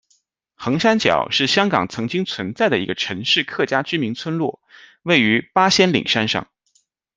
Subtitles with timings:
[0.55, 4.59] 横山脚是香港曾经存在的一个陈氏客家居民村落，
[5.03, 6.47] 位于八仙岭山上。